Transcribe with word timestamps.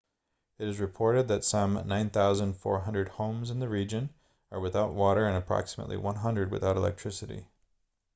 it 0.57 0.67
is 0.67 0.79
reported 0.79 1.27
that 1.27 1.43
some 1.43 1.79
9400 1.87 3.07
homes 3.09 3.51
in 3.51 3.59
the 3.59 3.69
region 3.69 4.09
are 4.51 4.59
without 4.59 4.95
water 4.95 5.27
and 5.27 5.37
approximately 5.37 5.95
100 5.95 6.49
without 6.49 6.75
electricity 6.75 7.45